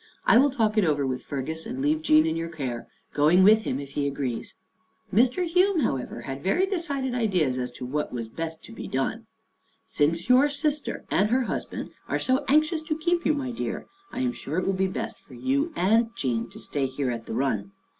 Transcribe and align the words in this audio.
"I 0.25 0.39
will 0.39 0.49
talk 0.49 0.79
it 0.79 0.83
over 0.83 1.05
with 1.05 1.23
Fergus 1.23 1.67
and 1.67 1.79
leave 1.79 2.01
Jean 2.01 2.25
in 2.25 2.35
your 2.35 2.49
care, 2.49 2.87
going 3.13 3.43
with 3.43 3.65
him, 3.65 3.79
if 3.79 3.91
he 3.91 4.07
agrees." 4.07 4.55
Mr. 5.13 5.45
Hume, 5.45 5.81
however, 5.81 6.21
had 6.21 6.43
very 6.43 6.65
decided 6.65 7.13
ideas 7.13 7.55
as 7.59 7.69
to 7.73 7.85
what 7.85 8.11
was 8.11 8.27
best 8.27 8.63
to 8.63 8.71
be 8.71 8.87
done." 8.87 9.27
Since 9.85 10.27
your 10.27 10.49
sister 10.49 11.05
and 11.11 11.29
her 11.29 11.43
husband 11.43 11.91
are 12.07 12.17
so 12.17 12.45
anxious 12.47 12.81
to 12.81 12.97
keep 12.97 13.27
you, 13.27 13.35
my 13.35 13.51
dear, 13.51 13.85
I 14.11 14.21
am 14.21 14.31
sure 14.33 14.57
it 14.57 14.65
will 14.65 14.73
be 14.73 14.87
best 14.87 15.19
for 15.19 15.35
you 15.35 15.71
and 15.75 16.09
Jean 16.15 16.49
to 16.49 16.59
stay 16.59 16.87
here 16.87 17.11
at 17.11 17.27
the 17.27 17.35
run. 17.35 17.71